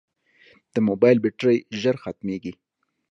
[0.73, 2.53] د موبایل بیټرۍ ژر ختمیږي.